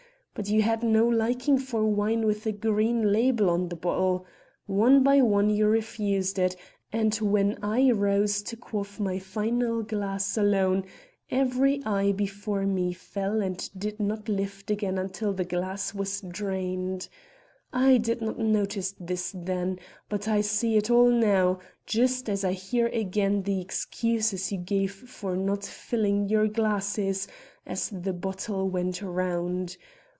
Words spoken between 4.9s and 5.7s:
by one you